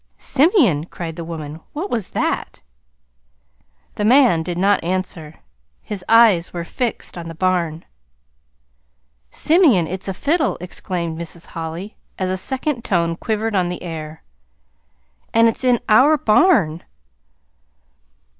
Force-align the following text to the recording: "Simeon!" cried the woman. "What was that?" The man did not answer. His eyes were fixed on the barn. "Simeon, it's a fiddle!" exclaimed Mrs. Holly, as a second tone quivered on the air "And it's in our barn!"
"Simeon!" 0.17 0.87
cried 0.87 1.15
the 1.15 1.23
woman. 1.23 1.59
"What 1.73 1.91
was 1.91 2.09
that?" 2.09 2.63
The 3.93 4.03
man 4.03 4.41
did 4.41 4.57
not 4.57 4.83
answer. 4.83 5.41
His 5.83 6.03
eyes 6.09 6.51
were 6.51 6.63
fixed 6.63 7.19
on 7.19 7.27
the 7.27 7.35
barn. 7.35 7.85
"Simeon, 9.29 9.85
it's 9.85 10.07
a 10.07 10.13
fiddle!" 10.15 10.57
exclaimed 10.59 11.19
Mrs. 11.19 11.45
Holly, 11.53 11.97
as 12.17 12.31
a 12.31 12.35
second 12.37 12.83
tone 12.83 13.15
quivered 13.15 13.53
on 13.53 13.69
the 13.69 13.83
air 13.83 14.23
"And 15.35 15.47
it's 15.47 15.63
in 15.63 15.79
our 15.87 16.17
barn!" 16.17 16.81